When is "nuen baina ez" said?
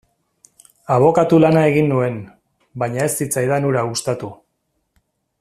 1.95-3.13